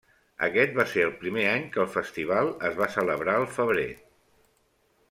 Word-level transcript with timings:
Aquest 0.45 0.71
va 0.79 0.85
ser 0.93 1.03
el 1.07 1.13
primer 1.25 1.45
any 1.51 1.67
que 1.75 1.83
el 1.83 1.91
festival 1.99 2.51
es 2.71 2.81
va 2.81 2.89
celebrar 2.99 3.39
al 3.43 3.49
febrer. 3.61 3.89